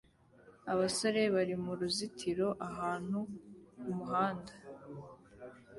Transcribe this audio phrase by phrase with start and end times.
[0.71, 3.19] abasore bari muruzitiro ahantu
[3.81, 4.51] h'umwanda